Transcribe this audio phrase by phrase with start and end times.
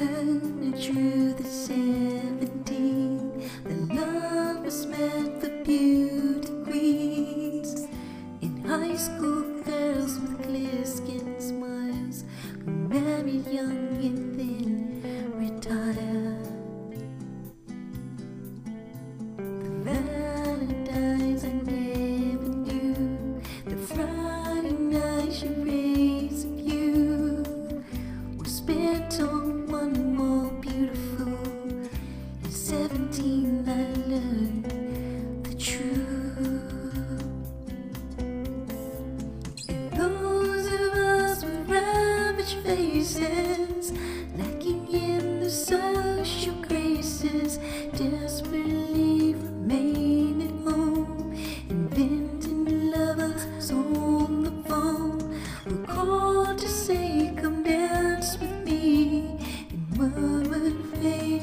[0.00, 1.99] Drew the seventeen.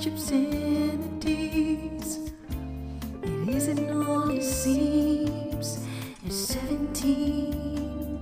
[0.05, 1.27] Obscenities.
[3.23, 5.79] It isn't all it seems
[6.25, 8.21] at 17.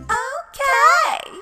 [0.00, 1.38] Okay.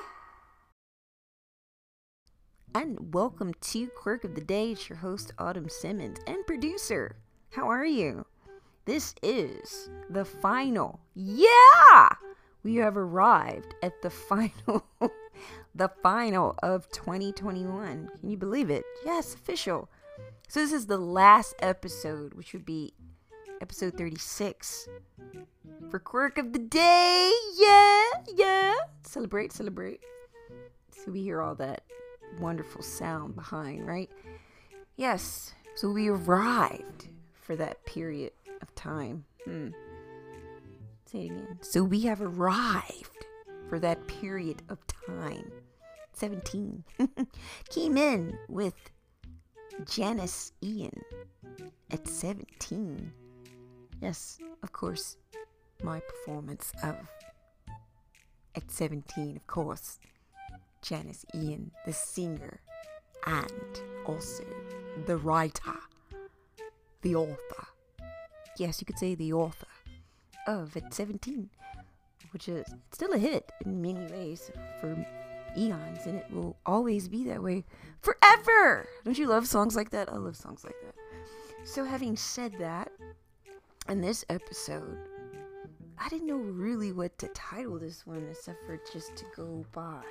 [2.75, 4.71] And welcome to Quirk of the Day.
[4.71, 7.15] It's your host, Autumn Simmons, and producer.
[7.51, 8.25] How are you?
[8.85, 10.99] This is the final.
[11.15, 12.09] Yeah!
[12.63, 14.85] We have arrived at the final.
[15.73, 18.09] the final of 2021.
[18.19, 18.83] Can you believe it?
[19.05, 19.89] Yes, official.
[20.47, 22.93] So, this is the last episode, which would be
[23.61, 24.89] episode 36
[25.89, 27.31] for Quirk of the Day.
[27.55, 28.03] Yeah,
[28.35, 28.73] yeah.
[29.03, 30.01] Celebrate, celebrate.
[30.91, 31.83] So we hear all that
[32.39, 34.09] wonderful sound behind, right?
[34.95, 35.53] Yes.
[35.75, 39.25] So we arrived for that period of time.
[39.45, 39.69] Hmm.
[41.11, 41.59] Say it again.
[41.61, 43.25] So we have arrived
[43.67, 45.51] for that period of time.
[46.13, 46.85] 17.
[47.69, 48.75] Came in with
[49.85, 51.01] Janis Ian
[51.89, 53.11] at 17.
[53.99, 55.17] Yes, of course,
[55.83, 56.95] my performance of
[58.55, 59.99] at 17, of course,
[60.81, 62.61] Janis Ian, the singer,
[63.25, 64.43] and also
[65.05, 65.79] the writer,
[67.01, 67.67] the author.
[68.57, 69.67] Yes, you could say the author
[70.47, 71.49] of at 17,
[72.31, 75.05] which is still a hit in many ways for
[75.57, 77.63] eons, and it will always be that way
[78.01, 78.87] forever.
[79.03, 80.11] Don't you love songs like that?
[80.11, 80.95] I love songs like that.
[81.63, 82.91] So, having said that,
[83.87, 84.97] in this episode,
[85.99, 90.01] I didn't know really what to title this one except for just to go by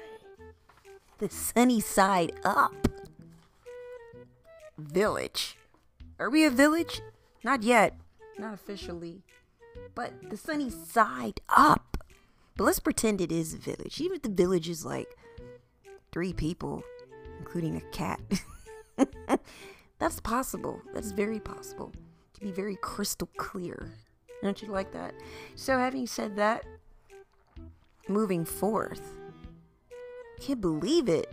[1.18, 2.88] the sunny side up
[4.78, 5.56] village.
[6.18, 7.00] Are we a village?
[7.42, 7.94] Not yet,
[8.38, 9.22] not officially,
[9.94, 11.96] but the sunny side up.
[12.56, 15.16] But let's pretend it is a village, even if the village is like
[16.12, 16.82] three people,
[17.38, 18.20] including a cat.
[19.98, 20.80] That's possible.
[20.92, 21.92] That's very possible.
[22.34, 23.92] To be very crystal clear.
[24.42, 25.14] Don't you like that?
[25.54, 26.64] So, having said that,
[28.08, 29.18] moving forth,
[30.40, 31.30] can't believe it.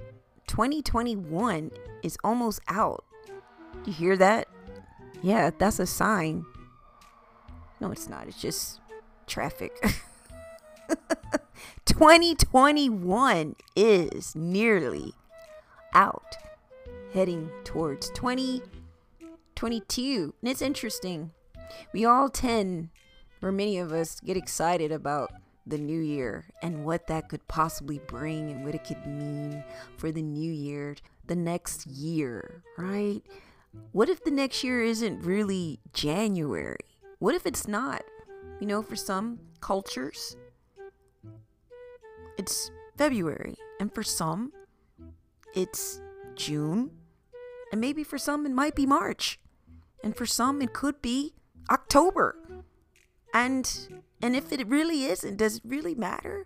[0.47, 1.71] 2021
[2.03, 3.05] is almost out.
[3.85, 4.47] You hear that?
[5.21, 6.45] Yeah, that's a sign.
[7.79, 8.27] No, it's not.
[8.27, 8.79] It's just
[9.27, 9.79] traffic.
[11.85, 15.13] 2021 is nearly
[15.93, 16.35] out,
[17.13, 20.33] heading towards 2022.
[20.41, 21.31] And it's interesting.
[21.93, 22.89] We all tend,
[23.41, 25.31] or many of us, get excited about
[25.65, 29.63] the new year and what that could possibly bring and what it could mean
[29.97, 30.95] for the new year,
[31.25, 33.21] the next year, right?
[33.91, 36.77] What if the next year isn't really January?
[37.19, 38.03] What if it's not?
[38.59, 40.35] You know, for some cultures,
[42.37, 44.53] it's February, and for some,
[45.55, 46.01] it's
[46.35, 46.91] June,
[47.71, 49.39] and maybe for some, it might be March,
[50.03, 51.33] and for some, it could be
[51.69, 52.37] October.
[53.33, 53.69] And
[54.21, 56.45] and if it really isn't, does it really matter?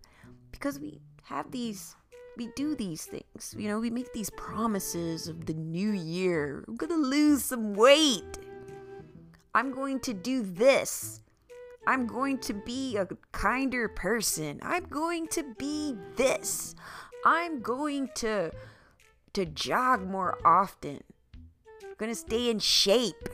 [0.52, 1.96] Because we have these
[2.38, 3.56] we do these things.
[3.58, 6.64] You know, we make these promises of the new year.
[6.68, 8.38] I'm going to lose some weight.
[9.54, 11.22] I'm going to do this.
[11.88, 14.60] I'm going to be a kinder person.
[14.62, 16.76] I'm going to be this.
[17.26, 18.52] I'm going to
[19.34, 21.04] to jog more often.
[21.84, 23.30] I'm going to stay in shape.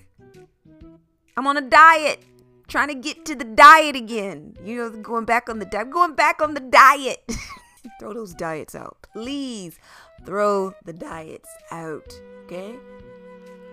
[1.36, 2.24] I'm on a diet.
[2.68, 4.58] Trying to get to the diet again.
[4.64, 5.90] You know, going back on the diet.
[5.90, 7.24] Going back on the diet.
[8.00, 9.08] throw those diets out.
[9.14, 9.80] Please
[10.26, 12.20] throw the diets out.
[12.46, 12.76] Okay?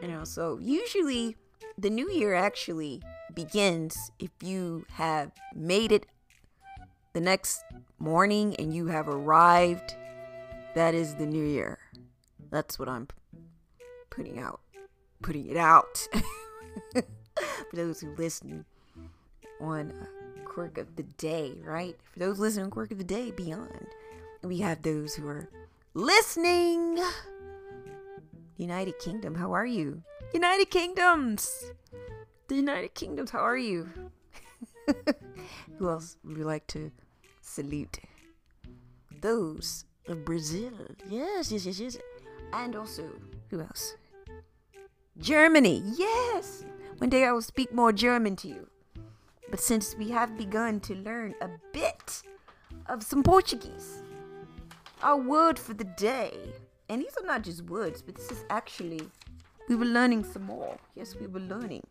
[0.01, 1.37] You know, so usually
[1.79, 3.03] the new year actually
[3.35, 6.07] begins if you have made it
[7.13, 7.63] the next
[7.99, 9.95] morning and you have arrived
[10.75, 11.79] That is the new year.
[12.51, 13.07] That's what I'm
[14.11, 14.61] putting out.
[15.23, 16.09] Putting it out.
[16.95, 18.65] For those who listen
[19.61, 19.93] on
[20.45, 21.97] Quirk of the Day, right?
[22.13, 23.87] For those listening Quirk of the Day, beyond.
[24.43, 25.49] We have those who are
[25.95, 26.99] listening.
[28.57, 30.03] United Kingdom, how are you?
[30.35, 31.71] United Kingdoms!
[32.49, 33.89] The United Kingdoms, how are you?
[35.79, 36.91] who else would we like to
[37.41, 38.01] salute?
[39.21, 40.73] Those of Brazil.
[41.09, 41.99] Yes, yes, yes, yes.
[42.53, 43.09] And also,
[43.49, 43.95] who else?
[45.19, 45.83] Germany.
[45.97, 46.65] Yes!
[46.99, 48.69] One day I will speak more German to you.
[49.51, 52.23] But since we have begun to learn a bit
[52.87, 54.03] of some Portuguese,
[55.01, 56.33] our word for the day,
[56.89, 59.01] and these are not just words, but this is actually,
[59.69, 60.77] we were learning some more.
[60.95, 61.87] Yes, we were learning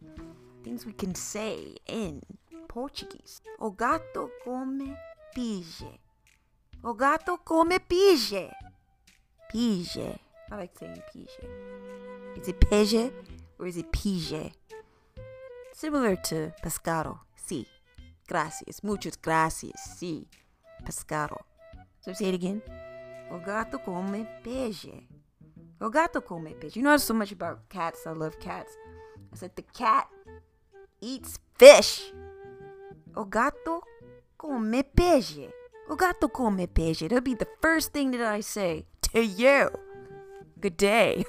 [0.64, 2.22] things we can say in
[2.68, 3.42] Portuguese.
[3.60, 4.96] O gato come
[5.36, 6.00] pije.
[6.84, 8.52] O gato come pije.
[9.54, 10.20] Pije.
[10.52, 12.40] I like saying pije.
[12.40, 13.12] Is it peje
[13.60, 14.54] or is it pije?
[15.74, 17.20] Similar to pescado.
[17.36, 17.66] Sí.
[18.28, 18.84] Gracias.
[18.84, 19.98] Muchas gracias.
[19.98, 20.28] Sí.
[20.86, 21.38] Pescado.
[22.02, 22.62] So say it again.
[23.32, 25.08] O gato come peixe.
[25.84, 26.78] O gato come peixe.
[26.78, 28.08] You know so much about cats.
[28.08, 28.72] I love cats.
[29.34, 30.08] I said the cat
[31.02, 32.14] eats fish.
[33.18, 33.84] O gato
[34.38, 35.52] come peixe.
[35.90, 37.10] O gato come peixe.
[37.10, 39.72] That'll be the first thing that I say to you.
[40.58, 41.26] Good day.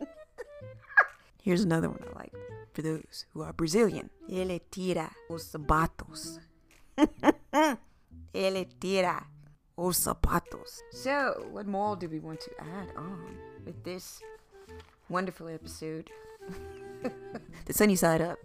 [1.42, 2.32] Here's another one I like
[2.72, 4.08] for those who are Brazilian.
[4.30, 6.40] Ele tira os sapatos.
[8.32, 9.26] Ele tira
[9.76, 10.80] os sapatos.
[10.92, 14.20] So, what more do we want to add on with this
[15.08, 16.10] wonderful episode?
[17.66, 18.38] the sunny side up.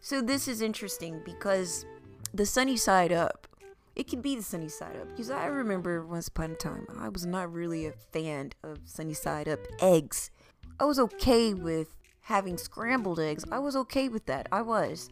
[0.00, 1.84] So, this is interesting because
[2.32, 3.46] the sunny side up,
[3.94, 5.08] it can be the sunny side up.
[5.08, 9.14] Because I remember once upon a time, I was not really a fan of sunny
[9.14, 10.30] side up eggs.
[10.78, 13.44] I was okay with having scrambled eggs.
[13.50, 14.48] I was okay with that.
[14.52, 15.08] I was.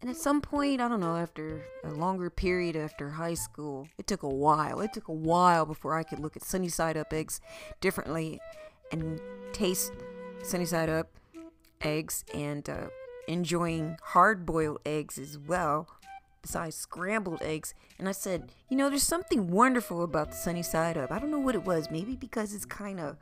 [0.00, 4.06] And at some point, I don't know, after a longer period after high school, it
[4.06, 4.80] took a while.
[4.80, 7.40] It took a while before I could look at sunny side up eggs
[7.80, 8.40] differently
[8.92, 9.20] and
[9.52, 9.92] taste
[10.42, 11.08] sunny side up
[11.80, 12.88] eggs and uh,
[13.28, 15.88] enjoying hard boiled eggs as well,
[16.42, 17.74] besides scrambled eggs.
[17.98, 21.10] And I said, you know, there's something wonderful about the sunny side up.
[21.10, 21.90] I don't know what it was.
[21.90, 23.16] Maybe because it's kind of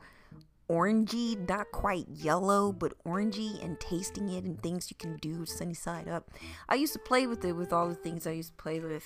[0.69, 5.73] orangey, not quite yellow, but orangey, and tasting it and things you can do sunny
[5.73, 6.31] side up.
[6.69, 9.03] I used to play with it with all the things I used to play with,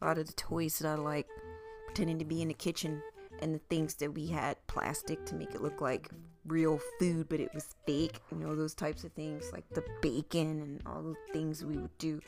[0.00, 1.26] a lot of the toys that I like,
[1.86, 3.02] pretending to be in the kitchen,
[3.40, 6.08] and the things that we had plastic to make it look like
[6.46, 10.60] real food, but it was fake, you know, those types of things, like the bacon
[10.62, 12.20] and all the things we would do.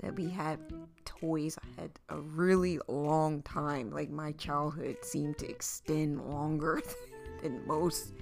[0.00, 0.58] That we had
[1.04, 1.58] toys.
[1.62, 3.90] I had a really long time.
[3.90, 6.80] Like my childhood seemed to extend longer
[7.42, 8.14] than most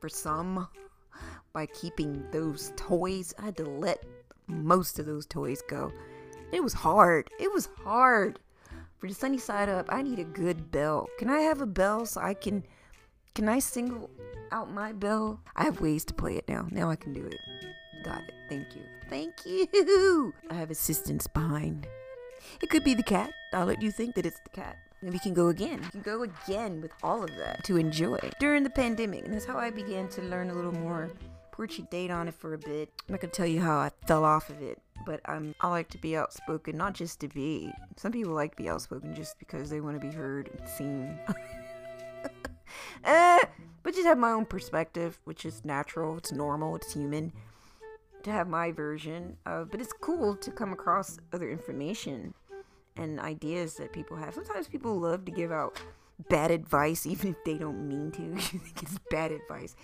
[0.00, 0.66] for some
[1.52, 3.32] by keeping those toys.
[3.38, 4.04] I had to let
[4.48, 5.92] most of those toys go.
[6.52, 7.30] It was hard.
[7.38, 8.40] It was hard.
[9.00, 11.08] For the sunny side up, I need a good bell.
[11.18, 12.64] Can I have a bell so I can
[13.34, 14.10] can I single
[14.52, 15.40] out my bell?
[15.56, 16.66] I have ways to play it now.
[16.70, 17.38] Now I can do it.
[18.04, 18.34] Got it.
[18.48, 18.82] Thank you.
[19.08, 20.34] Thank you.
[20.50, 21.86] I have assistance behind.
[22.60, 23.32] It could be the cat.
[23.54, 24.76] I'll let you think that it's the cat.
[25.00, 25.80] And we can go again.
[25.80, 29.24] We can go again with all of that to enjoy during the pandemic.
[29.24, 31.10] And that's how I began to learn a little more.
[31.52, 32.90] Porchy date on it for a bit.
[33.08, 35.88] I'm not gonna tell you how I fell off of it, but I'm I like
[35.90, 37.72] to be outspoken, not just to be.
[37.96, 41.18] Some people like to be outspoken just because they want to be heard and seen.
[43.04, 43.38] uh,
[43.82, 47.32] but just have my own perspective, which is natural, it's normal, it's human
[48.22, 52.34] to have my version of but it's cool to come across other information
[52.96, 54.34] and ideas that people have.
[54.34, 55.80] Sometimes people love to give out
[56.28, 58.22] bad advice, even if they don't mean to.
[58.22, 59.74] you think it's bad advice.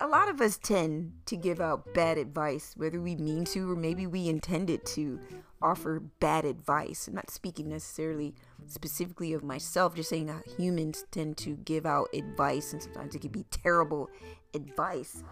[0.00, 3.74] A lot of us tend to give out bad advice, whether we mean to or
[3.74, 5.18] maybe we intended to
[5.60, 7.08] offer bad advice.
[7.08, 8.34] I'm not speaking necessarily
[8.68, 13.22] specifically of myself, just saying that humans tend to give out advice, and sometimes it
[13.22, 14.08] can be terrible
[14.54, 15.24] advice.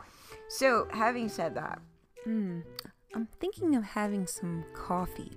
[0.48, 1.80] So, having said that,
[2.24, 2.60] hmm,
[3.14, 5.32] I'm thinking of having some coffee,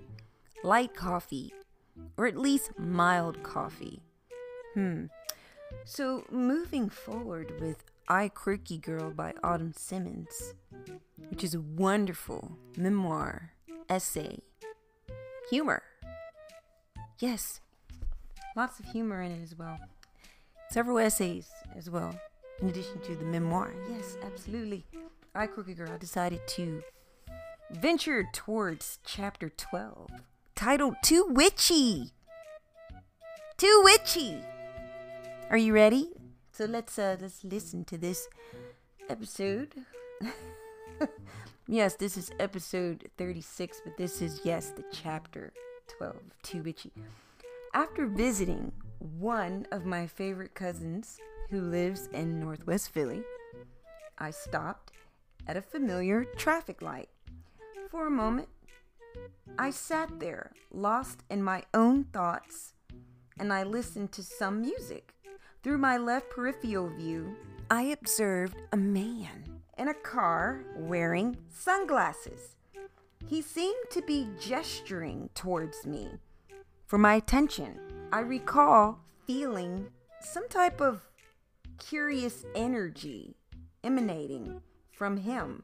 [0.64, 1.52] light coffee,
[2.16, 4.02] or at least mild coffee.
[4.74, 5.06] Hmm.
[5.84, 10.54] So, moving forward with I Quirky Girl by Autumn Simmons,
[11.28, 13.52] which is a wonderful memoir,
[13.88, 14.40] essay,
[15.48, 15.82] humor.
[17.18, 17.60] Yes,
[18.56, 19.78] lots of humor in it as well.
[20.70, 22.14] Several essays as well,
[22.60, 23.72] in addition to the memoir.
[23.90, 24.86] Yes, absolutely.
[25.34, 26.82] I Quirky Girl decided to
[27.70, 30.10] venture towards chapter 12,
[30.56, 32.12] titled Too Witchy.
[33.56, 34.42] Too Witchy.
[35.50, 36.10] Are you ready?
[36.60, 38.28] So let's uh let's listen to this
[39.08, 39.72] episode.
[41.66, 45.54] yes, this is episode 36, but this is yes, the chapter
[45.96, 46.92] 12 Too Witchy.
[47.72, 53.22] After visiting one of my favorite cousins who lives in Northwest Philly,
[54.18, 54.92] I stopped
[55.46, 57.08] at a familiar traffic light.
[57.90, 58.50] For a moment,
[59.58, 62.74] I sat there, lost in my own thoughts,
[63.38, 65.14] and I listened to some music.
[65.62, 67.36] Through my left peripheral view,
[67.70, 72.56] I observed a man in a car wearing sunglasses.
[73.26, 76.08] He seemed to be gesturing towards me
[76.86, 77.78] for my attention.
[78.10, 79.88] I recall feeling
[80.22, 81.02] some type of
[81.78, 83.36] curious energy
[83.84, 85.62] emanating from him,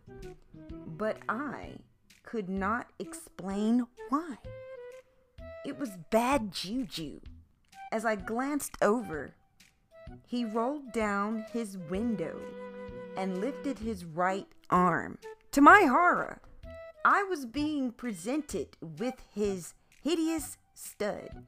[0.86, 1.78] but I
[2.22, 4.36] could not explain why.
[5.64, 7.20] It was bad juju.
[7.90, 9.34] As I glanced over,
[10.26, 12.38] he rolled down his window
[13.16, 15.18] and lifted his right arm.
[15.52, 16.40] To my horror,
[17.04, 21.44] I was being presented with his hideous stud,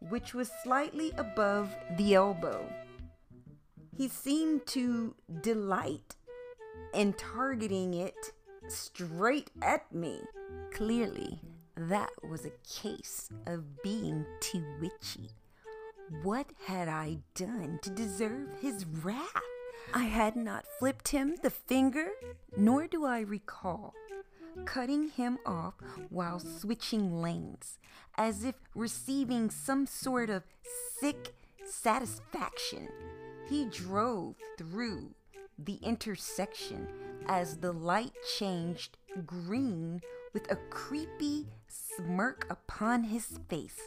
[0.00, 2.68] which was slightly above the elbow.
[3.96, 6.16] He seemed to delight
[6.94, 8.32] in targeting it
[8.68, 10.20] straight at me.
[10.72, 11.40] Clearly,
[11.76, 15.30] that was a case of being too witchy.
[16.22, 19.42] What had I done to deserve his wrath?
[19.92, 22.08] I had not flipped him the finger,
[22.56, 23.94] nor do I recall
[24.64, 25.74] cutting him off
[26.10, 27.78] while switching lanes,
[28.16, 30.42] as if receiving some sort of
[31.00, 31.34] sick
[31.64, 32.88] satisfaction.
[33.48, 35.14] He drove through
[35.58, 36.88] the intersection
[37.26, 38.96] as the light changed
[39.26, 40.00] green
[40.32, 43.80] with a creepy smirk upon his face.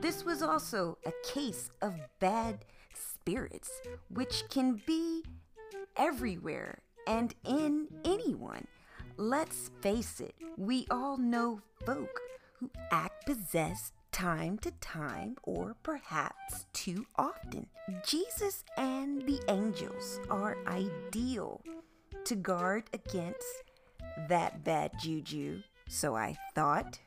[0.00, 2.64] This was also a case of bad
[2.94, 3.70] spirits,
[4.08, 5.22] which can be
[5.96, 8.66] everywhere and in anyone.
[9.16, 12.20] Let's face it, we all know folk
[12.58, 17.66] who act possessed time to time or perhaps too often.
[18.06, 21.62] Jesus and the angels are ideal
[22.24, 23.62] to guard against
[24.28, 26.98] that bad juju, so I thought.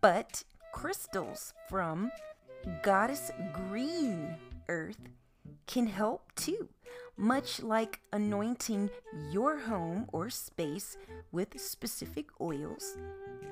[0.00, 0.44] But
[0.74, 2.10] crystals from
[2.82, 4.36] Goddess Green
[4.68, 4.98] Earth
[5.68, 6.68] can help too,
[7.16, 8.90] much like anointing
[9.30, 10.96] your home or space
[11.30, 12.96] with specific oils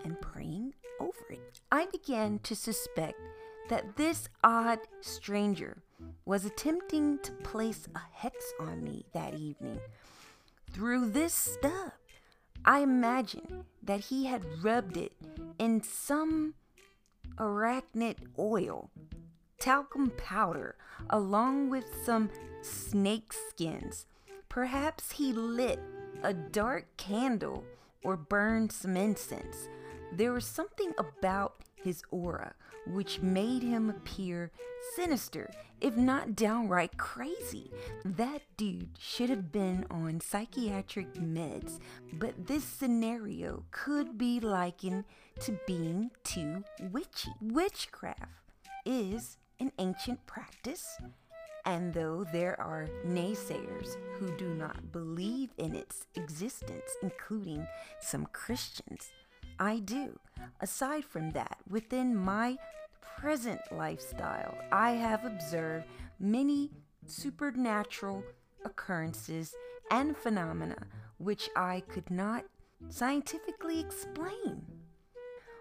[0.04, 1.60] and praying over it.
[1.70, 3.20] I began to suspect
[3.68, 5.80] that this odd stranger
[6.24, 9.78] was attempting to place a hex on me that evening
[10.72, 11.92] through this stuff.
[12.64, 15.12] I imagine that he had rubbed it
[15.60, 16.54] in some
[17.36, 18.90] arachnid oil,
[19.58, 20.76] talcum powder,
[21.10, 22.30] along with some
[22.62, 24.06] snake skins.
[24.48, 25.80] Perhaps he lit
[26.22, 27.64] a dark candle
[28.04, 29.68] or burned some incense.
[30.12, 32.54] There was something about his aura
[32.86, 34.50] which made him appear
[34.96, 37.70] sinister, if not downright crazy.
[38.04, 41.78] That dude should have been on psychiatric meds,
[42.12, 45.04] but this scenario could be likened
[45.40, 47.30] to being too witchy.
[47.40, 48.30] Witchcraft
[48.84, 50.98] is an ancient practice,
[51.64, 57.66] and though there are naysayers who do not believe in its existence, including
[58.00, 59.10] some Christians,
[59.62, 60.18] I do.
[60.60, 62.58] Aside from that, within my
[63.00, 65.86] present lifestyle, I have observed
[66.18, 66.72] many
[67.06, 68.24] supernatural
[68.64, 69.54] occurrences
[69.92, 70.88] and phenomena
[71.18, 72.44] which I could not
[72.88, 74.66] scientifically explain.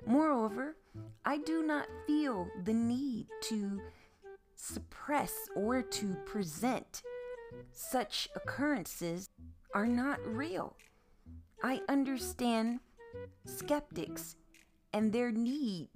[0.08, 0.78] Moreover,
[1.24, 3.82] I do not feel the need to
[4.56, 7.04] suppress or to present
[7.72, 9.30] such occurrences
[9.76, 10.76] are not real.
[11.64, 12.80] I understand
[13.46, 14.36] skeptics
[14.94, 15.90] and their need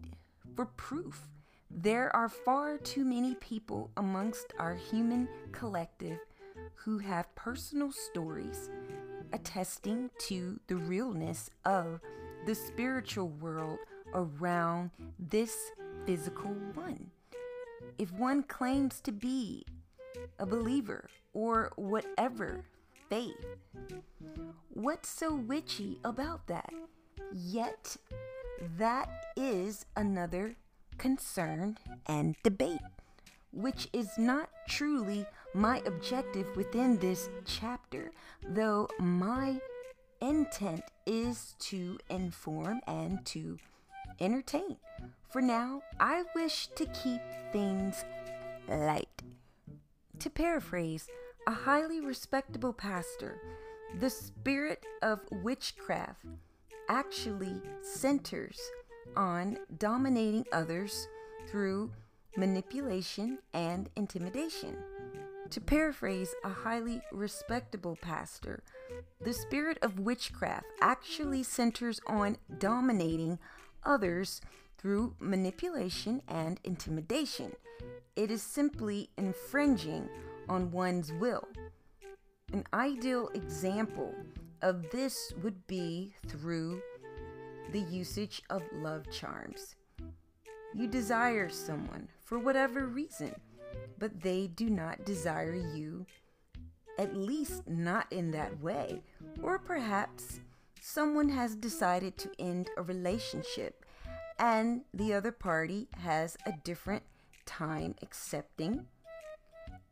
[0.56, 1.28] for proof.
[1.70, 6.20] There are far too many people amongst our human collective
[6.76, 8.70] who have personal stories
[9.34, 12.00] attesting to the realness of
[12.46, 13.80] the spiritual world
[14.14, 15.72] around this
[16.06, 17.12] physical one.
[17.98, 19.66] If one claims to be
[20.40, 22.66] a believer or whatever
[23.10, 23.34] faith,
[24.70, 26.72] what's so witchy about that?
[27.34, 27.98] Yet,
[28.78, 30.56] that is another
[30.98, 32.80] concern and debate,
[33.52, 38.12] which is not truly my objective within this chapter,
[38.48, 39.60] though my
[40.22, 43.58] intent is to inform and to
[44.20, 44.78] entertain.
[45.30, 48.04] For now, I wish to keep things
[48.68, 49.22] light.
[50.20, 51.08] To paraphrase,
[51.48, 53.40] a highly respectable pastor,
[54.00, 56.26] the spirit of witchcraft
[56.90, 58.60] actually centers
[59.16, 61.08] on dominating others
[61.48, 61.92] through
[62.38, 64.76] manipulation and intimidation.
[65.52, 68.64] To paraphrase a highly respectable pastor,
[69.22, 73.40] the spirit of witchcraft actually centers on dominating
[73.84, 74.42] others
[74.78, 77.54] through manipulation and intimidation.
[78.16, 80.10] It is simply infringing
[80.50, 81.48] on one's will.
[82.52, 84.14] An ideal example
[84.62, 86.82] of this would be through
[87.72, 89.76] the usage of love charms.
[90.74, 93.36] You desire someone for whatever reason,
[93.98, 96.06] but they do not desire you,
[96.98, 99.02] at least not in that way.
[99.42, 100.40] Or perhaps
[100.82, 103.86] someone has decided to end a relationship
[104.38, 107.04] and the other party has a different
[107.46, 108.86] time accepting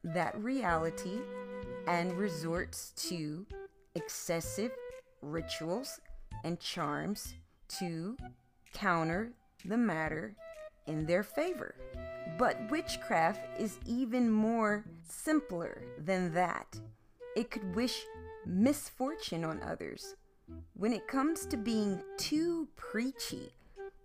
[0.03, 1.19] that reality
[1.87, 3.45] and resorts to
[3.95, 4.71] excessive
[5.21, 5.99] rituals
[6.43, 7.35] and charms
[7.79, 8.17] to
[8.73, 9.31] counter
[9.65, 10.35] the matter
[10.87, 11.75] in their favor.
[12.37, 16.79] But witchcraft is even more simpler than that.
[17.35, 18.05] It could wish
[18.45, 20.15] misfortune on others.
[20.75, 23.53] When it comes to being too preachy,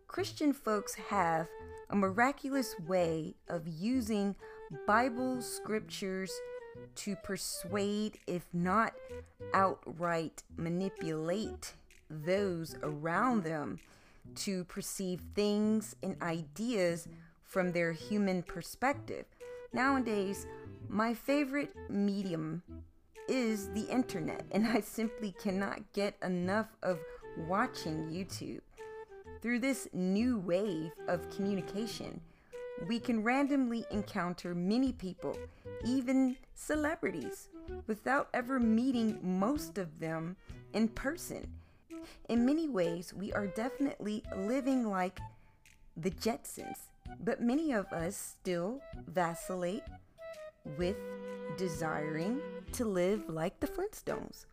[0.06, 1.48] Christian folks have
[1.90, 4.36] a miraculous way of using
[4.86, 6.32] Bible scriptures
[6.96, 8.94] to persuade, if not
[9.54, 11.74] outright manipulate,
[12.10, 13.78] those around them
[14.34, 17.08] to perceive things and ideas
[17.44, 19.24] from their human perspective.
[19.72, 20.46] Nowadays,
[20.88, 22.62] my favorite medium
[23.28, 26.98] is the internet, and I simply cannot get enough of
[27.46, 28.60] watching YouTube.
[29.42, 32.20] Through this new wave of communication,
[32.86, 35.36] we can randomly encounter many people,
[35.84, 37.48] even celebrities,
[37.86, 40.36] without ever meeting most of them
[40.72, 41.46] in person.
[42.28, 45.20] In many ways, we are definitely living like
[45.96, 46.88] the Jetsons,
[47.24, 49.82] but many of us still vacillate
[50.76, 50.96] with
[51.56, 52.40] desiring
[52.72, 54.44] to live like the Flintstones.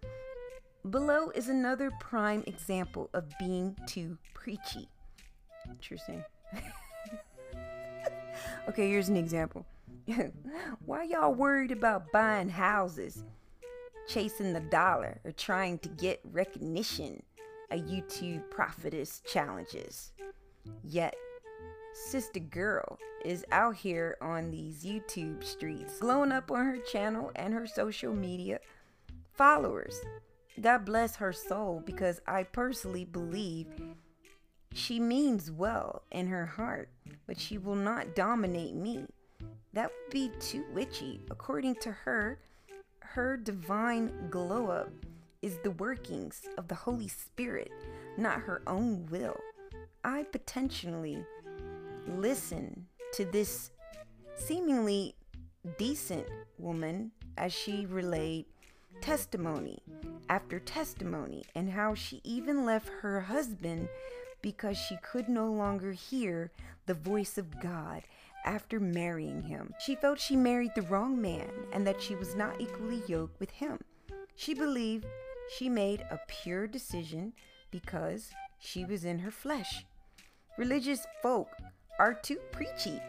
[0.89, 4.87] Below is another prime example of being too preachy.
[5.69, 6.23] Interesting.
[8.69, 9.65] okay, here's an example.
[10.85, 13.23] Why y'all worried about buying houses,
[14.07, 17.23] chasing the dollar, or trying to get recognition?
[17.71, 20.11] A YouTube prophetess challenges.
[20.83, 21.15] Yet
[21.93, 27.53] sister girl is out here on these YouTube streets, glowing up on her channel and
[27.53, 28.59] her social media
[29.33, 29.99] followers.
[30.61, 33.67] God bless her soul because I personally believe
[34.73, 36.89] she means well in her heart,
[37.25, 39.05] but she will not dominate me.
[39.75, 41.19] That would be too witchy.
[41.29, 42.39] According to her,
[43.01, 44.89] her divine glow up
[45.41, 47.71] is the workings of the Holy Spirit,
[48.17, 49.37] not her own will.
[50.05, 51.23] I potentially
[52.07, 53.71] listen to this
[54.35, 55.13] seemingly
[55.77, 58.45] decent woman as she relayed
[59.01, 59.83] testimony
[60.29, 63.89] after testimony and how she even left her husband
[64.41, 66.51] because she could no longer hear
[66.85, 68.03] the voice of God
[68.45, 69.73] after marrying him.
[69.79, 73.51] She felt she married the wrong man and that she was not equally yoked with
[73.51, 73.79] him.
[74.35, 75.05] She believed
[75.57, 77.33] she made a pure decision
[77.71, 79.85] because she was in her flesh.
[80.57, 81.49] Religious folk
[81.99, 83.01] are too preachy,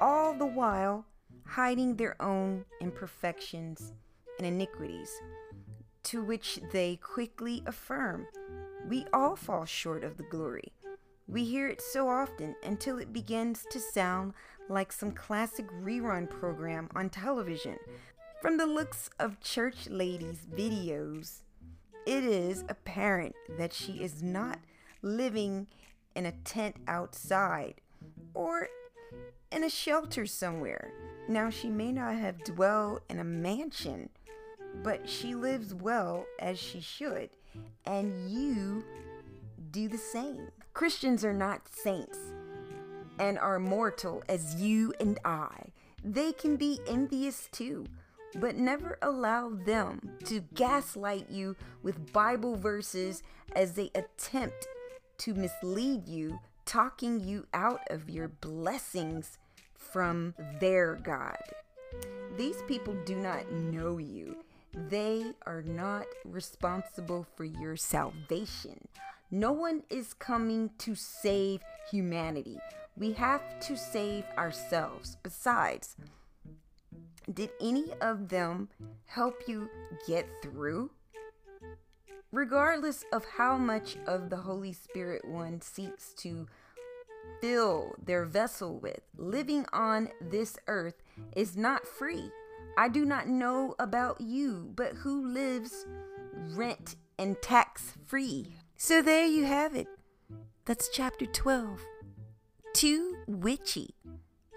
[0.00, 1.04] all the while
[1.44, 3.92] hiding their own imperfections
[4.38, 5.10] and iniquities,
[6.04, 8.26] to which they quickly affirm,
[8.88, 10.72] We all fall short of the glory.
[11.26, 14.34] We hear it so often until it begins to sound
[14.68, 17.76] like some classic rerun program on television.
[18.40, 21.40] From the looks of Church Lady's videos,
[22.06, 24.58] it is apparent that she is not
[25.02, 25.66] living
[26.14, 27.74] in a tent outside
[28.34, 28.68] or
[29.50, 30.92] in a shelter somewhere.
[31.28, 34.10] Now, she may not have dwelled in a mansion,
[34.82, 37.30] but she lives well as she should,
[37.84, 38.84] and you
[39.70, 40.50] do the same.
[40.74, 42.18] Christians are not saints
[43.18, 45.72] and are mortal as you and I.
[46.04, 47.86] They can be envious too,
[48.36, 53.22] but never allow them to gaslight you with Bible verses
[53.54, 54.66] as they attempt
[55.18, 59.38] to mislead you talking you out of your blessings
[59.74, 61.38] from their God.
[62.36, 64.36] These people do not know you.
[64.74, 68.88] They are not responsible for your salvation.
[69.30, 72.58] No one is coming to save humanity.
[72.96, 75.16] We have to save ourselves.
[75.22, 75.96] Besides,
[77.32, 78.68] Did any of them
[79.06, 79.68] help you
[80.06, 80.90] get through?
[82.30, 86.46] Regardless of how much of the Holy Spirit one seeks to
[87.40, 91.02] fill their vessel with, living on this earth
[91.34, 92.30] is not free.
[92.78, 95.84] I do not know about you, but who lives
[96.54, 98.46] rent and tax free?
[98.76, 99.88] So there you have it.
[100.64, 101.80] That's chapter 12.
[102.76, 103.94] Too witchy.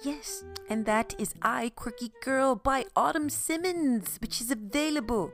[0.03, 5.31] Yes, and that is I Quirky Girl by Autumn Simmons, which is available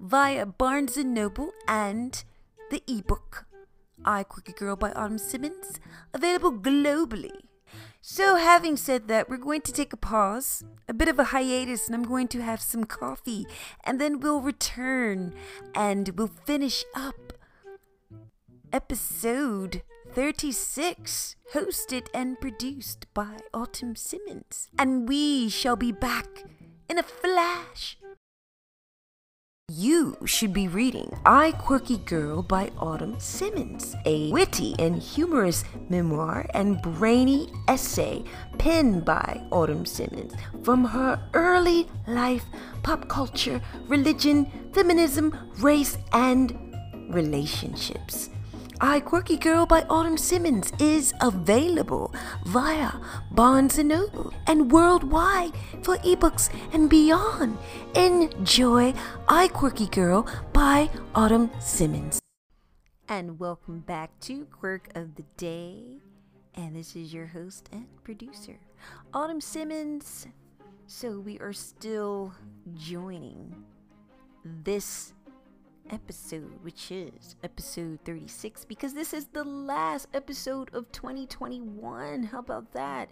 [0.00, 2.24] via Barnes and Noble and
[2.70, 3.44] the ebook
[4.02, 5.78] I Quirky Girl by Autumn Simmons,
[6.14, 7.36] available globally.
[8.00, 11.86] So, having said that, we're going to take a pause, a bit of a hiatus,
[11.86, 13.46] and I'm going to have some coffee,
[13.84, 15.34] and then we'll return
[15.74, 17.34] and we'll finish up
[18.72, 19.82] episode
[20.14, 24.68] 36, hosted and produced by Autumn Simmons.
[24.78, 26.44] And we shall be back
[26.90, 27.96] in a flash.
[29.70, 36.44] You should be reading I Quirky Girl by Autumn Simmons, a witty and humorous memoir
[36.52, 38.22] and brainy essay
[38.58, 42.44] penned by Autumn Simmons from her early life,
[42.82, 46.76] pop culture, religion, feminism, race, and
[47.08, 48.28] relationships.
[48.84, 52.12] I Quirky Girl by Autumn Simmons is available
[52.46, 52.90] via
[53.30, 55.52] Barnes & Noble and worldwide
[55.84, 57.58] for ebooks and beyond.
[57.94, 58.92] Enjoy
[59.28, 62.18] I Quirky Girl by Autumn Simmons.
[63.08, 66.00] And welcome back to Quirk of the Day.
[66.56, 68.58] And this is your host and producer,
[69.14, 70.26] Autumn Simmons.
[70.88, 72.34] So we are still
[72.74, 73.62] joining
[74.44, 75.12] this
[75.92, 82.24] episode, which is episode 36, because this is the last episode of 2021.
[82.24, 83.10] How about that?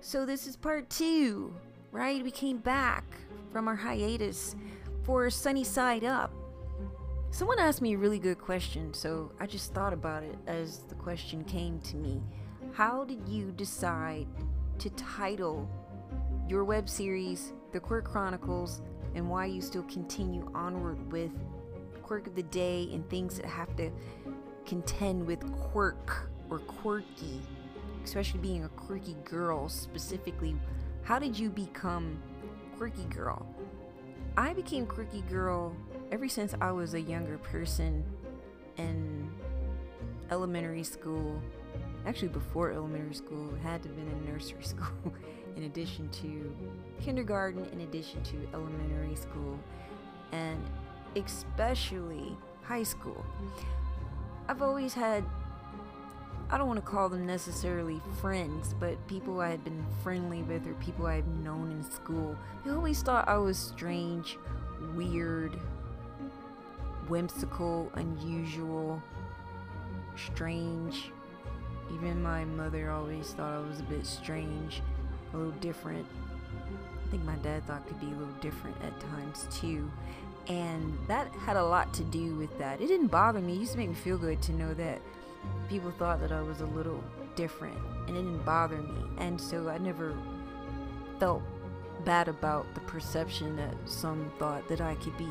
[0.00, 1.54] So, this is part two,
[1.90, 2.22] right?
[2.22, 3.04] We came back
[3.52, 4.54] from our hiatus
[5.02, 6.32] for Sunny Side Up.
[7.32, 10.94] Someone asked me a really good question, so I just thought about it as the
[10.94, 12.22] question came to me.
[12.72, 14.26] How did you decide
[14.78, 15.68] to title
[16.48, 18.82] your web series, The Quirk Chronicles,
[19.14, 21.32] and why you still continue onward with
[22.10, 23.88] quirk of the day and things that have to
[24.66, 27.40] contend with quirk or quirky,
[28.02, 30.56] especially being a quirky girl specifically.
[31.02, 32.20] How did you become
[32.76, 33.46] quirky girl?
[34.36, 35.72] I became quirky girl
[36.10, 38.02] ever since I was a younger person
[38.76, 39.32] in
[40.32, 41.40] elementary school.
[42.08, 45.14] Actually, before elementary school, had to have been in nursery school,
[45.54, 46.52] in addition to
[47.00, 49.56] kindergarten, in addition to elementary school.
[50.32, 50.60] And
[51.16, 53.24] especially high school.
[54.48, 55.24] I've always had,
[56.50, 60.66] I don't want to call them necessarily friends, but people I had been friendly with
[60.66, 62.36] or people I had known in school.
[62.64, 64.38] They always thought I was strange,
[64.94, 65.54] weird,
[67.08, 69.02] whimsical, unusual,
[70.16, 71.10] strange.
[71.92, 74.82] Even my mother always thought I was a bit strange,
[75.32, 76.06] a little different.
[77.04, 79.90] I think my dad thought could be a little different at times too.
[80.48, 82.80] And that had a lot to do with that.
[82.80, 83.54] It didn't bother me.
[83.54, 85.00] It used to make me feel good to know that
[85.68, 87.02] people thought that I was a little
[87.36, 89.02] different and it didn't bother me.
[89.18, 90.16] And so I never
[91.18, 91.42] felt
[92.04, 95.28] bad about the perception that some thought that I could be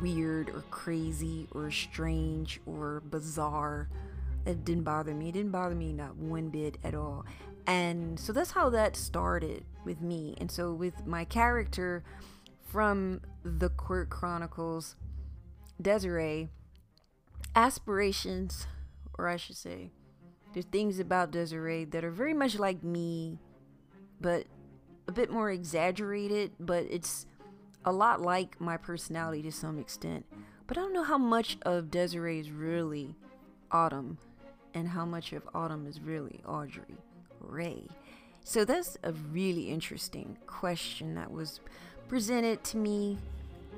[0.00, 3.88] weird or crazy or strange or bizarre.
[4.46, 5.28] It didn't bother me.
[5.28, 7.24] It didn't bother me not one bit at all.
[7.66, 10.34] And so that's how that started with me.
[10.40, 12.02] And so with my character,
[12.72, 14.96] from the Quirk Chronicles,
[15.80, 16.48] Desiree,
[17.54, 18.66] aspirations,
[19.18, 19.90] or I should say,
[20.54, 23.38] there's things about Desiree that are very much like me,
[24.20, 24.46] but
[25.06, 27.26] a bit more exaggerated, but it's
[27.84, 30.24] a lot like my personality to some extent.
[30.66, 33.16] But I don't know how much of Desiree is really
[33.70, 34.16] Autumn
[34.72, 36.96] and how much of Autumn is really Audrey
[37.38, 37.86] Ray.
[38.44, 41.60] So that's a really interesting question that was
[42.12, 43.16] presented to me.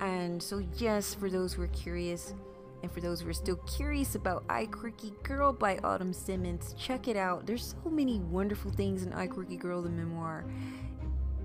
[0.01, 2.35] And so, yes, for those who are curious,
[2.83, 7.07] and for those who are still curious about I Quirky Girl by Autumn Simmons, check
[7.07, 7.47] it out.
[7.47, 10.45] There's so many wonderful things in I Quirky Girl, the memoir.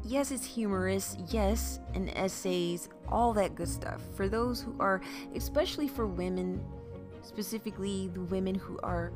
[0.03, 4.01] Yes, it's humorous, yes, and essays, all that good stuff.
[4.15, 4.99] For those who are,
[5.35, 6.59] especially for women,
[7.21, 9.11] specifically the women who are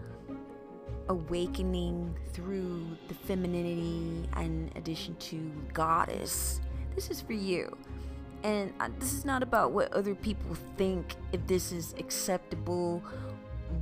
[1.09, 6.61] awakening through the femininity in addition to goddess
[6.95, 7.75] this is for you.
[8.43, 13.01] And uh, this is not about what other people think, if this is acceptable,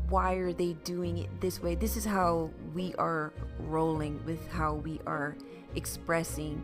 [0.09, 1.75] why are they doing it this way.
[1.75, 5.35] This is how we are rolling with how we are
[5.75, 6.63] expressing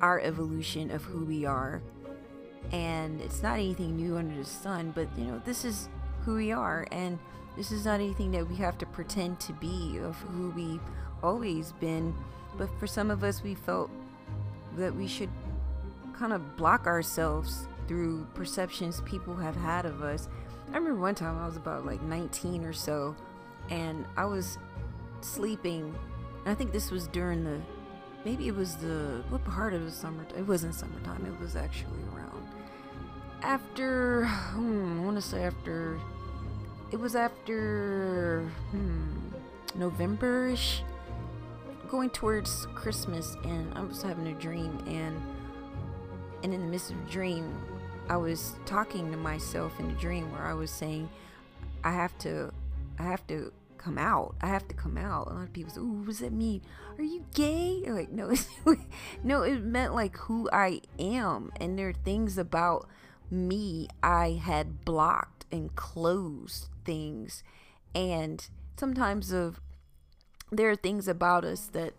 [0.00, 1.82] our evolution of who we are.
[2.72, 5.88] And it's not anything new under the sun, but you know, this is
[6.24, 6.86] who we are.
[6.90, 7.18] And
[7.56, 10.80] this is not anything that we have to pretend to be of who we've
[11.22, 12.14] always been.
[12.56, 13.90] But for some of us, we felt
[14.76, 15.30] that we should
[16.12, 20.28] kind of block ourselves through perceptions people have had of us.
[20.72, 23.16] I remember one time I was about like 19 or so,
[23.70, 24.58] and I was
[25.20, 25.94] sleeping.
[26.44, 27.60] And I think this was during the,
[28.24, 30.26] maybe it was the, what part of the summer?
[30.36, 32.46] It wasn't summertime, it was actually around.
[33.42, 35.98] After, hmm, I want to say after,
[36.90, 39.28] it was after, hmm,
[39.74, 40.82] November ish,
[41.88, 45.20] going towards Christmas, and I was having a dream, and
[46.42, 47.60] and in the midst of the dream,
[48.08, 51.08] I was talking to myself in the dream where I was saying,
[51.82, 52.52] I have to,
[52.98, 54.34] I have to come out.
[54.40, 55.28] I have to come out.
[55.28, 56.62] A lot of people say, "Ooh, what does that mean?
[56.98, 58.34] Are you gay?" Like, no,
[59.24, 62.88] no, it meant like who I am, and there are things about
[63.30, 67.42] me I had blocked and closed things,
[67.94, 68.46] and
[68.76, 69.60] sometimes of
[70.50, 71.94] there are things about us that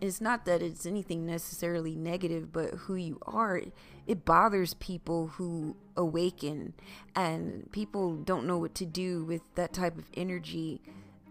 [0.00, 3.62] it's not that it's anything necessarily negative, but who you are,
[4.06, 6.74] it bothers people who awaken
[7.14, 10.82] and people don't know what to do with that type of energy.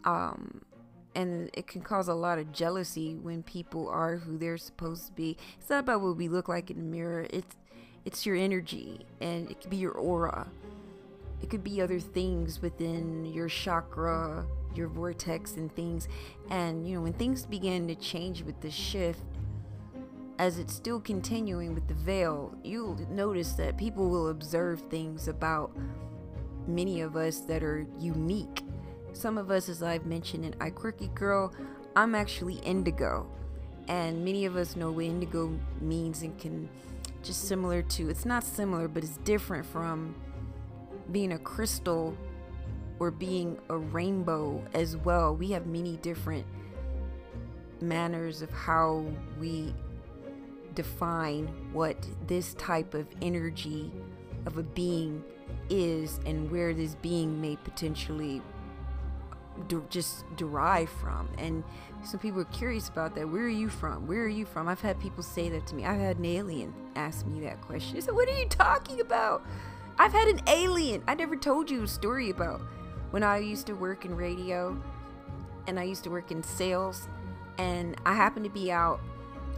[0.05, 0.61] Um,
[1.15, 5.13] and it can cause a lot of jealousy when people are who they're supposed to
[5.13, 5.37] be.
[5.59, 7.27] It's not about what we look like in the mirror.
[7.29, 7.55] It's
[8.05, 10.47] it's your energy and it could be your aura.
[11.41, 14.45] It could be other things within your chakra
[14.77, 16.07] your vortex and things.
[16.49, 19.19] And, you know, when things begin to change with the shift,
[20.39, 25.71] as it's still continuing with the veil, you'll notice that people will observe things about
[26.67, 28.63] many of us that are unique.
[29.13, 31.53] Some of us, as I've mentioned in I Quirky Girl,
[31.95, 33.29] I'm actually indigo.
[33.87, 36.69] And many of us know what indigo means and can
[37.21, 40.15] just similar to, it's not similar, but it's different from
[41.11, 42.17] being a crystal
[43.03, 45.35] or being a rainbow as well.
[45.35, 46.45] We have many different
[47.81, 49.05] manners of how
[49.39, 49.75] we
[50.73, 53.91] define what this type of energy
[54.45, 55.21] of a being
[55.69, 58.41] is and where this being may potentially
[59.89, 61.27] just derive from.
[61.37, 61.61] And
[62.05, 63.27] some people are curious about that.
[63.27, 64.07] Where are you from?
[64.07, 64.69] Where are you from?
[64.69, 65.85] I've had people say that to me.
[65.85, 67.97] I've had an alien ask me that question.
[67.97, 69.45] I said, What are you talking about?
[69.99, 71.03] I've had an alien.
[71.07, 72.61] I never told you a story about
[73.13, 74.75] when I used to work in radio
[75.67, 77.07] and I used to work in sales
[77.59, 79.01] and I happened to be out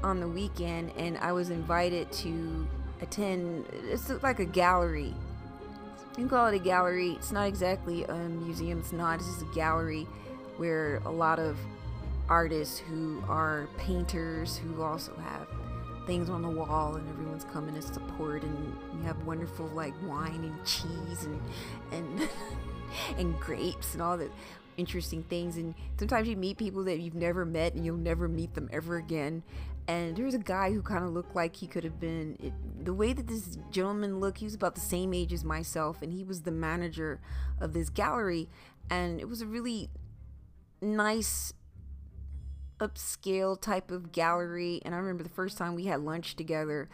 [0.04, 2.68] on the weekend and I was invited to
[3.00, 5.14] attend it's like a gallery.
[5.14, 7.12] You can call it a gallery.
[7.12, 10.06] It's not exactly a museum, it's not, it's just a gallery
[10.58, 11.58] where a lot of
[12.28, 15.48] artists who are painters who also have
[16.06, 20.44] things on the wall and everyone's coming to support and you have wonderful like wine
[20.44, 21.42] and cheese and
[21.94, 22.30] and
[23.18, 24.30] and grapes and all the
[24.78, 25.58] interesting things.
[25.58, 28.98] And sometimes you meet people that you've never met and you'll never meet them ever
[28.98, 29.44] again.
[29.88, 32.54] And there was a guy who kind of looked like he could have been it,
[32.84, 34.40] the way that this gentleman looked.
[34.40, 37.20] He was about the same age as myself, and he was the manager
[37.62, 38.50] of this gallery.
[38.90, 39.90] And it was a really
[40.82, 41.54] nice
[42.80, 44.82] upscale type of gallery.
[44.84, 46.90] And I remember the first time we had lunch together,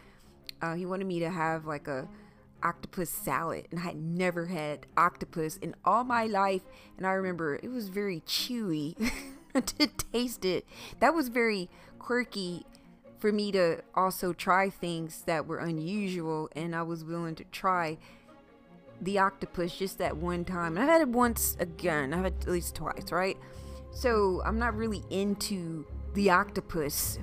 [0.60, 2.08] uh, he wanted me to have like a
[2.62, 6.62] octopus salad and I had never had octopus in all my life
[6.96, 8.94] and I remember it was very chewy
[9.54, 10.66] to taste it.
[11.00, 12.66] That was very quirky
[13.18, 17.98] for me to also try things that were unusual and I was willing to try
[19.00, 20.76] the octopus just that one time.
[20.76, 22.14] And I've had it once again.
[22.14, 23.36] I've had at least twice, right?
[23.92, 27.18] So I'm not really into the octopus,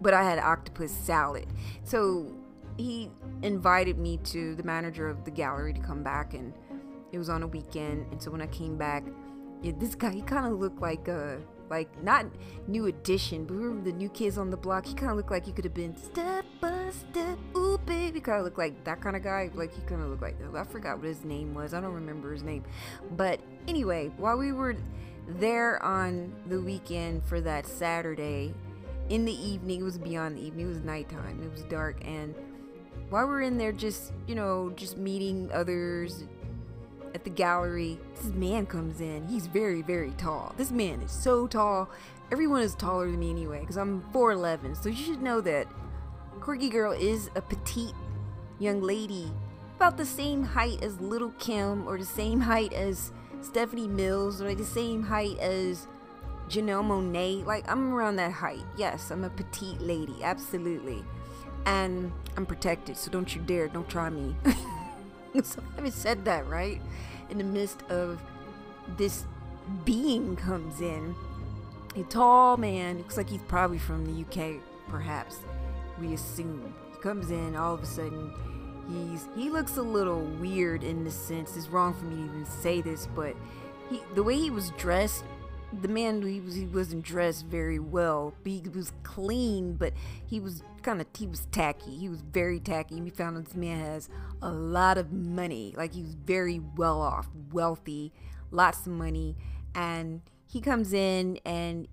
[0.00, 1.46] but I had octopus salad.
[1.84, 2.32] So
[2.76, 3.10] he
[3.42, 6.52] invited me to the manager of the gallery to come back and
[7.12, 8.06] it was on a weekend.
[8.10, 9.04] And so when i came back
[9.62, 12.26] yeah, this guy he kind of looked like a like not
[12.68, 14.86] new edition but the new kids on the block?
[14.86, 17.38] He kind of looked like he could have been step by step.
[17.56, 19.50] Ooh baby kind of looked like that kind of guy.
[19.54, 21.72] Like he kind of looked like oh, i forgot what his name was.
[21.72, 22.64] I don't remember his name.
[23.16, 24.76] But anyway while we were
[25.26, 28.52] there on the weekend for that saturday
[29.08, 32.34] in the evening it was beyond the evening it was nighttime it was dark and
[33.10, 36.24] while we're in there just, you know, just meeting others
[37.14, 39.26] at the gallery, this man comes in.
[39.28, 40.52] He's very, very tall.
[40.56, 41.88] This man is so tall.
[42.32, 44.82] Everyone is taller than me anyway, because I'm 4'11.
[44.82, 45.68] So you should know that
[46.40, 47.94] Quirky Girl is a petite
[48.58, 49.30] young lady,
[49.76, 53.12] about the same height as Little Kim, or the same height as
[53.42, 55.86] Stephanie Mills, or like the same height as
[56.48, 57.44] Janelle Monáe.
[57.44, 58.64] Like, I'm around that height.
[58.76, 61.04] Yes, I'm a petite lady, absolutely.
[61.66, 64.34] And I'm protected, so don't you dare, don't try me.
[65.42, 66.80] so having said that, right?
[67.30, 68.20] In the midst of
[68.96, 69.24] this
[69.84, 71.14] being comes in,
[71.96, 75.38] a tall man, looks like he's probably from the UK, perhaps.
[76.00, 76.74] We assume.
[76.92, 78.32] He comes in, all of a sudden,
[78.88, 81.56] he's he looks a little weird in the sense.
[81.56, 83.36] It's wrong for me to even say this, but
[83.88, 85.24] he the way he was dressed
[85.82, 88.34] the man he was he wasn't dressed very well.
[88.44, 89.92] He was clean, but
[90.26, 91.96] he was kind of he was tacky.
[91.96, 93.00] He was very tacky.
[93.00, 94.08] We found out this man has
[94.42, 95.74] a lot of money.
[95.76, 98.12] Like he was very well off, wealthy,
[98.50, 99.36] lots of money,
[99.74, 101.88] and he comes in and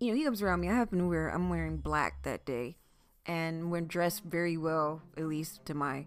[0.00, 0.68] you know he comes around me.
[0.68, 2.76] I happen to wear I'm wearing black that day,
[3.24, 6.06] and we're dressed very well, at least to my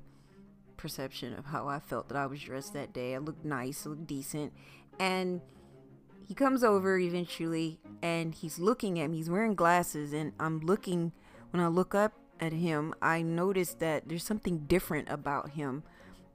[0.77, 3.15] perception of how I felt that I was dressed that day.
[3.15, 4.53] I looked nice, I looked decent,
[4.99, 5.41] and
[6.27, 9.17] he comes over eventually and he's looking at me.
[9.17, 11.11] He's wearing glasses, and I'm looking.
[11.51, 15.83] When I look up at him, I notice that there's something different about him,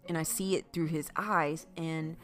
[0.08, 1.66] and I see it through his eyes.
[1.76, 2.16] And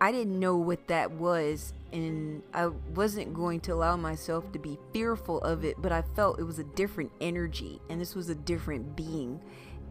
[0.00, 4.78] I didn't know what that was, and I wasn't going to allow myself to be
[4.92, 8.34] fearful of it, but I felt it was a different energy, and this was a
[8.34, 9.40] different being.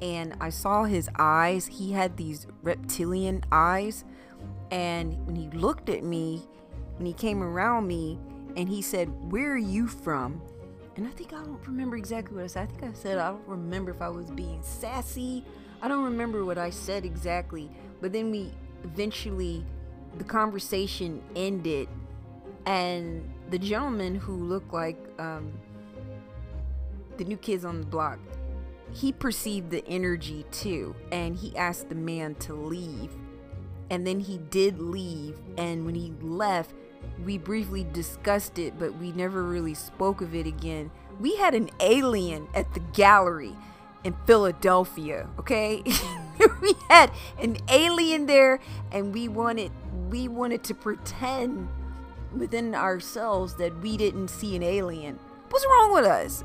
[0.01, 4.05] And I saw his eyes, he had these reptilian eyes,
[4.71, 6.47] and when he looked at me,
[6.97, 8.19] when he came around me
[8.55, 10.41] and he said, Where are you from?
[10.97, 12.63] And I think I don't remember exactly what I said.
[12.63, 15.45] I think I said, I don't remember if I was being sassy.
[15.79, 17.69] I don't remember what I said exactly.
[18.01, 18.51] But then we
[18.83, 19.63] eventually,
[20.17, 21.87] the conversation ended,
[22.65, 25.53] and the gentleman who looked like um,
[27.17, 28.17] the new kids on the block,
[28.91, 33.11] he perceived the energy too, and he asked the man to leave.
[33.91, 36.73] And then he did leave, and when he left,
[37.23, 40.91] we briefly discussed it, but we never really spoke of it again.
[41.19, 43.55] We had an alien at the gallery
[44.03, 45.83] in Philadelphia, okay?
[46.61, 48.59] we had an alien there
[48.91, 49.71] and we wanted
[50.09, 51.67] we wanted to pretend
[52.35, 55.19] within ourselves that we didn't see an alien.
[55.49, 56.43] What's wrong with us?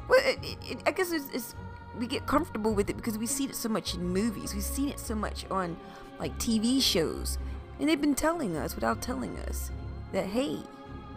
[0.87, 1.55] I guess it's, it's
[1.99, 4.55] we get comfortable with it because we see it so much in movies.
[4.55, 5.77] We've seen it so much on
[6.19, 7.39] like TV shows.
[7.79, 9.71] And they've been telling us without telling us
[10.13, 10.59] that, hey,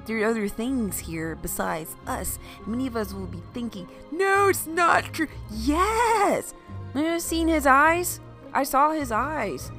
[0.05, 2.37] there are other things here besides us.
[2.65, 5.27] Many of us will be thinking, no, it's not true.
[5.51, 6.53] Yes!
[6.93, 8.19] Have seen his eyes?
[8.53, 9.71] I saw his eyes.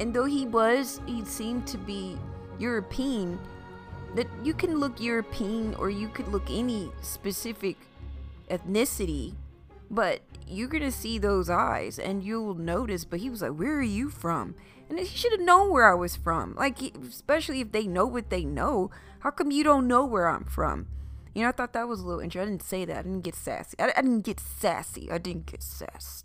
[0.00, 2.16] And though he was, he seemed to be
[2.58, 3.38] European,
[4.14, 7.76] that you can look European or you could look any specific
[8.50, 9.34] ethnicity,
[9.90, 13.04] but you're gonna see those eyes and you'll notice.
[13.04, 14.54] But he was like, Where are you from?
[14.88, 16.54] And he should have known where I was from.
[16.54, 18.90] Like, especially if they know what they know.
[19.20, 20.88] How come you don't know where I'm from?
[21.34, 22.48] You know, I thought that was a little interesting.
[22.48, 22.98] I didn't say that.
[22.98, 23.76] I didn't get sassy.
[23.78, 25.10] I, I didn't get sassy.
[25.10, 26.24] I didn't get sassy.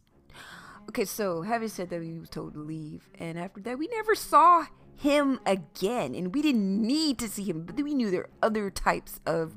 [0.89, 3.10] Okay, so having said that, we was told to leave.
[3.19, 6.15] And after that, we never saw him again.
[6.15, 7.63] And we didn't need to see him.
[7.63, 9.56] But we knew there are other types of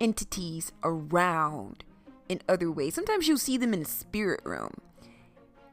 [0.00, 1.84] entities around
[2.28, 2.94] in other ways.
[2.94, 4.74] Sometimes you'll see them in the spirit realm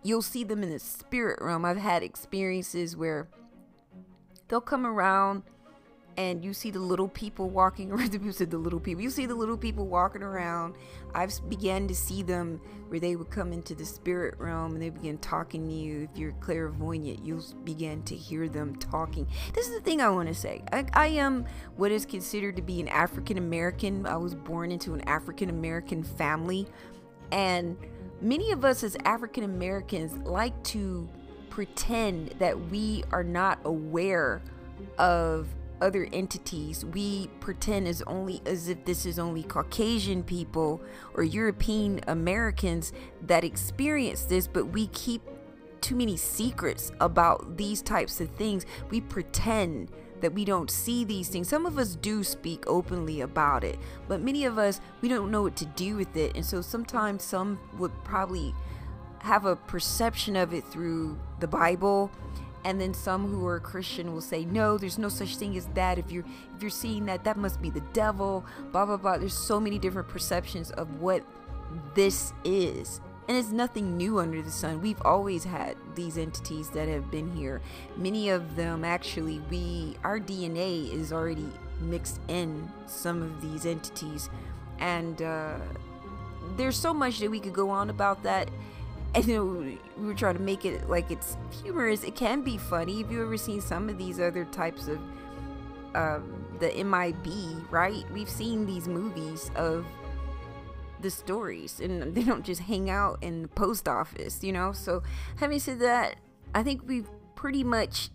[0.03, 1.65] you'll see them in the spirit realm.
[1.65, 3.27] I've had experiences where
[4.47, 5.43] they'll come around
[6.17, 8.13] and you see the little people walking around.
[8.13, 9.03] You said the little people.
[9.03, 10.75] You see the little people walking around.
[11.13, 14.89] I've began to see them where they would come into the spirit realm and they
[14.89, 16.09] begin talking to you.
[16.11, 19.27] If you're clairvoyant, you'll begin to hear them talking.
[19.53, 20.63] This is the thing I want to say.
[20.71, 24.05] I, I am what is considered to be an African American.
[24.05, 26.67] I was born into an African American family,
[27.31, 27.77] and
[28.21, 31.09] many of us as African Americans like to
[31.49, 34.41] pretend that we are not aware
[34.97, 35.47] of
[35.81, 36.85] other entities.
[36.85, 40.81] We pretend as only as if this is only Caucasian people
[41.15, 45.21] or European Americans that experience this, but we keep
[45.81, 48.65] too many secrets about these types of things.
[48.91, 49.91] We pretend
[50.21, 51.47] that we don't see these things.
[51.47, 55.41] Some of us do speak openly about it, but many of us, we don't know
[55.41, 56.35] what to do with it.
[56.35, 58.53] And so sometimes some would probably
[59.19, 62.11] have a perception of it through the Bible.
[62.63, 65.97] And then some who are Christian will say, no, there's no such thing as that.
[65.97, 69.17] If you're if you're seeing that, that must be the devil, blah blah blah.
[69.17, 71.23] There's so many different perceptions of what
[71.95, 73.01] this is.
[73.27, 74.81] And it's nothing new under the sun.
[74.81, 77.61] We've always had these entities that have been here.
[77.95, 81.47] Many of them actually we our DNA is already
[81.79, 84.29] mixed in some of these entities.
[84.79, 85.57] And uh,
[86.57, 88.49] there's so much that we could go on about that.
[89.13, 92.05] And you know, we were trying to make it like it's humorous.
[92.05, 93.01] It can be funny.
[93.01, 94.99] Have you ever seen some of these other types of
[95.95, 98.09] um, the MIB, right?
[98.11, 99.85] We've seen these movies of
[101.01, 104.71] the stories and they don't just hang out in the post office, you know?
[104.71, 105.03] So,
[105.37, 106.17] having said that,
[106.53, 108.09] I think we've pretty much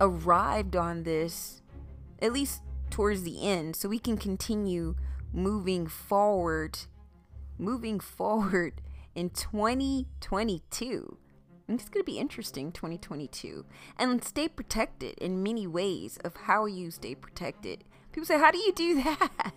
[0.00, 1.62] arrived on this,
[2.22, 4.94] at least towards the end, so we can continue
[5.32, 6.78] moving forward,
[7.58, 8.80] moving forward
[9.14, 11.18] in 2022.
[11.68, 13.64] And it's going to be interesting 2022
[13.96, 17.84] and stay protected in many ways of how you stay protected.
[18.10, 19.52] People say, How do you do that?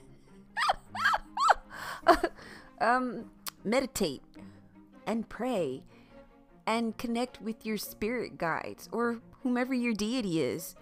[2.81, 3.31] um,
[3.63, 4.21] meditate
[5.05, 5.83] and pray
[6.65, 10.75] and connect with your spirit guides or whomever your deity is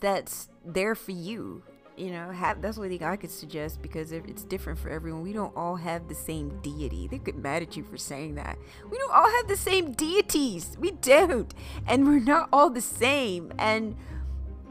[0.00, 1.62] that's there for you
[1.96, 5.22] you know have that's what i think I could suggest because it's different for everyone.
[5.22, 7.06] We don't all have the same deity.
[7.06, 8.56] They get mad at you for saying that.
[8.90, 10.76] We don't all have the same deities.
[10.78, 11.52] We don't.
[11.86, 13.52] And we're not all the same.
[13.58, 13.96] And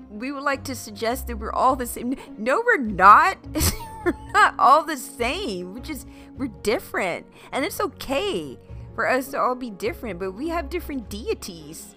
[0.09, 2.15] we would like to suggest that we're all the same.
[2.37, 3.37] No we're not
[4.05, 8.57] we're not all the same we're just we're different and it's okay
[8.95, 11.95] for us to all be different but we have different deities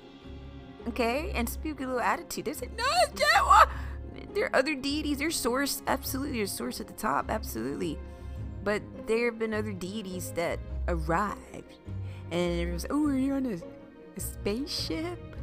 [0.87, 3.21] okay and speak a little attitude they say no it's
[4.35, 5.19] there are other deities.
[5.19, 6.39] There's source, absolutely.
[6.39, 7.99] There's source at the top, absolutely.
[8.65, 11.79] But there have been other deities that arrived,
[12.31, 13.59] and it was, oh, are you on a,
[14.17, 15.34] a spaceship?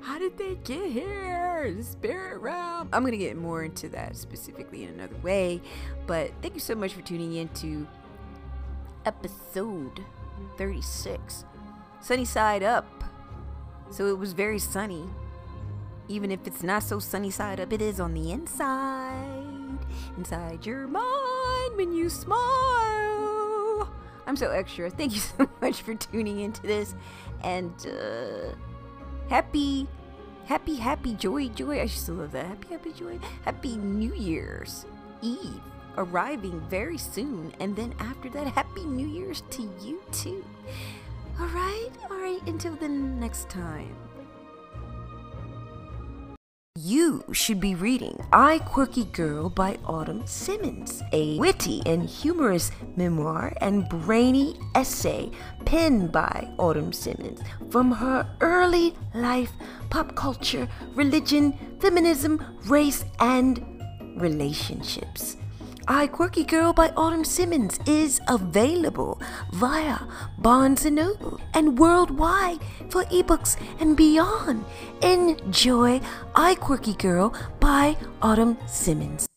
[0.00, 1.72] How did they get here?
[1.76, 2.88] The spirit realm.
[2.92, 5.60] I'm gonna get more into that specifically in another way,
[6.06, 7.86] but thank you so much for tuning in to
[9.04, 10.04] episode
[10.56, 11.44] 36,
[12.00, 13.04] Sunny Side Up.
[13.90, 15.08] So it was very sunny
[16.08, 19.78] even if it's not so sunny side up, it is on the inside.
[20.16, 22.38] Inside your mind when you smile.
[24.26, 24.90] I'm so extra.
[24.90, 26.94] Thank you so much for tuning into this.
[27.44, 28.54] And uh,
[29.28, 29.86] happy,
[30.46, 31.80] happy, happy joy, joy.
[31.80, 32.46] I still love that.
[32.46, 33.18] Happy, happy joy.
[33.44, 34.86] Happy New Year's
[35.22, 35.60] Eve
[35.98, 37.52] arriving very soon.
[37.60, 40.44] And then after that, Happy New Year's to you too.
[41.40, 43.94] All right, all right, until the next time.
[46.80, 53.52] You should be reading I Quirky Girl by Autumn Simmons, a witty and humorous memoir
[53.60, 55.32] and brainy essay
[55.64, 59.50] penned by Autumn Simmons from her early life,
[59.90, 63.82] pop culture, religion, feminism, race, and
[64.16, 65.36] relationships.
[65.90, 69.18] I Quirky Girl by Autumn Simmons is available
[69.54, 69.96] via
[70.36, 72.60] Barnes & Noble and worldwide
[72.90, 74.66] for ebooks and beyond.
[75.00, 76.02] Enjoy
[76.34, 79.27] I Quirky Girl by Autumn Simmons.